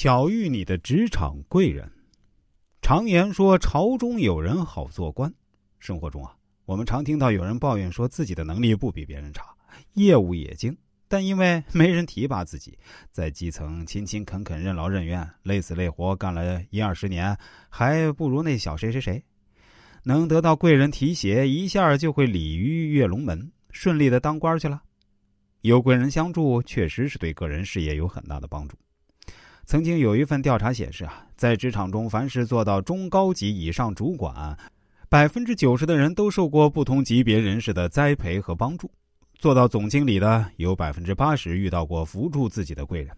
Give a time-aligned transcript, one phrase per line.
[0.00, 1.90] 巧遇你的职场贵人。
[2.80, 5.34] 常言说，朝中有人好做官。
[5.80, 6.36] 生活中啊，
[6.66, 9.52] 我们常听到有人抱怨说自己的能力不比别人差，
[9.94, 12.78] 业务也精，但因为没人提拔自己，
[13.10, 17.36] 在基层勤勤恳恳、任劳任怨、累死累活干了一二十年，
[17.68, 19.20] 还不如那小谁谁谁。
[20.04, 24.80] 能得到贵人提携，一下就会鲤鱼跃龙门，顺利的当官去了。
[25.62, 28.76] 有贵人相助，确实是对个人事业有很大的帮助。
[29.68, 34.56] 曾经有一份调查显示啊，在职场中，凡是做到中高级以上主管，
[35.10, 38.86] 百分之九十的人都受过不同级别人士的栽培和帮助；
[39.38, 43.14] 做到总经理的，有百分之八十遇到过扶助自己的贵人；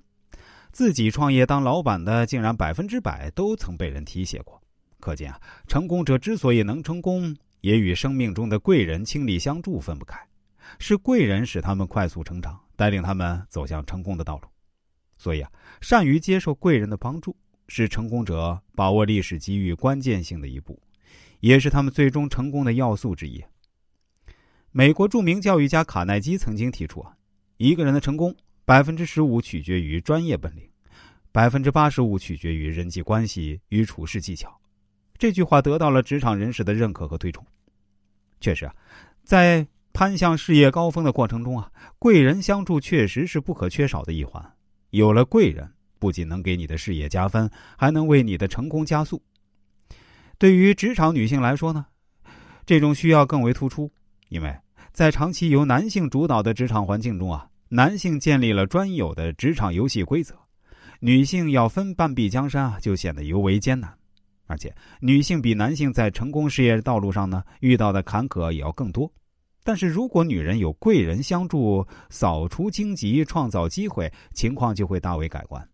[0.72, 4.60] 自己创业当老板的，竟然百分之百都曾被人提携过。
[4.98, 10.18] 可见啊，成功者之所以能成功，也与生命中的贵人倾力相助分不开，
[10.80, 14.48] 是贵人使他们快速成长，带领他们走向成功的道路。
[15.20, 15.52] 所以啊，
[15.82, 17.36] 善于接受贵人的帮助，
[17.68, 20.80] 是成功者把握历史机遇关键性的一步，
[21.40, 23.44] 也是他们最终成功的要素之一。
[24.72, 27.12] 美国著名教育家卡耐基曾经提出啊，
[27.58, 30.66] 一个人的成功，百分之十五取决于专业本领，
[31.30, 34.58] 百分之八十五取决于人际关系与处事技巧。
[35.18, 37.44] 这句话得到了职场人士的认可和推崇。
[38.40, 38.74] 确实啊，
[39.22, 44.54] 在攀向事业高峰的过程中啊，贵人相助确实是不可缺少的一环。
[44.90, 49.22] 有了贵人，不仅能给你的事业加分，还能为你的成功加速。
[50.38, 51.86] 对于职场女性来说呢，
[52.64, 53.90] 这种需要更为突出，
[54.28, 54.56] 因为
[54.92, 60.34] 在长期由男性主导的职场环境中啊，男性建立了专有的职场游戏规则，
[60.98, 63.94] 女性要分半壁江山啊，就显得尤为艰难。
[64.46, 69.12] 而且，女性比男性在成功事业道路上呢遇到的坎坷也要更多。
[69.62, 75.66] 但是如果女人有贵人相助，扫除荆棘，创造机会，情况就会大为改观。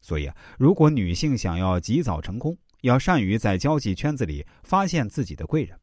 [0.00, 5.78] 所以啊，如果女性想要及早成功，要善于在交际圈子里发现自己的贵人，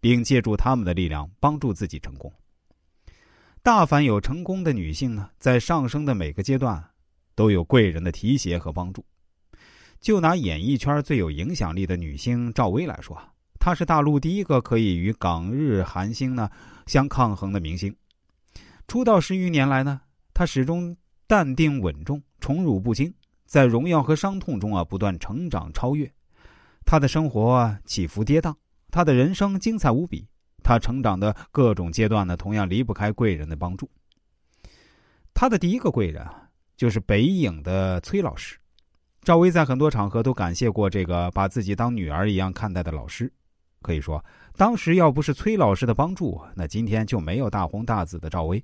[0.00, 2.32] 并借助他们的力量帮助自己成功。
[3.62, 6.82] 大凡有成功的女性呢，在上升的每个阶段，
[7.34, 9.04] 都有贵人的提携和帮助。
[10.00, 13.20] 就拿演艺圈最有影响力的女星赵薇来说。
[13.68, 16.48] 他是大陆第一个可以与港日韩星呢
[16.86, 17.94] 相抗衡的明星。
[18.86, 20.00] 出道十余年来呢，
[20.32, 20.96] 他始终
[21.26, 23.12] 淡定稳重、宠辱不惊，
[23.44, 26.10] 在荣耀和伤痛中啊不断成长超越。
[26.86, 28.54] 他的生活起伏跌宕，
[28.90, 30.26] 他的人生精彩无比。
[30.64, 33.86] 他成长的各种阶段呢，同样离不开贵人的帮助。
[35.34, 38.56] 他的第一个贵人啊，就是北影的崔老师。
[39.20, 43.30] 赵薇在很多场合都感谢过这个把自己当女儿一样看待的老师。
[43.80, 44.24] 可以说，
[44.56, 48.62] 当时要不是崔老师的帮助，那今天就没有大红大紫的赵薇。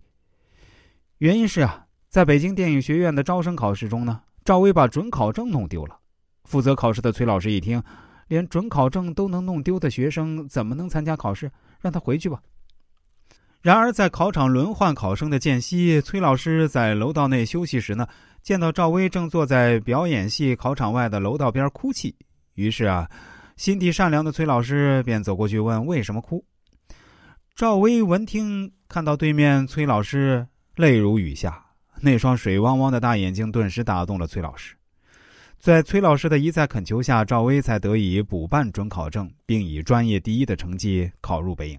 [1.18, 5.96] 原因是啊，在北京电影学院的招生考试中呢，赵薇把准考证弄丢了。
[6.44, 7.82] 负责考试的崔老师一听，
[8.26, 11.50] 连准考证都能弄丢的学生怎么能参加考试？
[11.80, 12.42] 让他回去吧。
[13.62, 18.06] 然而，在考场轮换考生的间隙，崔老师在楼道内休息时呢，
[18.42, 22.14] 见到赵薇正坐在表演系考场外的楼道边哭泣，
[22.54, 23.08] 于是啊。
[23.56, 26.44] 心地善良的崔老师便走过去问：“为什么哭？”
[27.54, 31.66] 赵薇闻听，看到对面崔老师泪如雨下，
[32.00, 34.74] 那双水汪汪的大眼睛顿时打动了崔老师。
[35.56, 41.78] 在崔老师的一再恳求下，赵薇才得以补办准考证，并以专业第一的成绩考入北影。